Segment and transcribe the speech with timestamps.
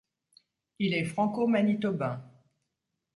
[0.79, 2.23] Il est franco-manitobain.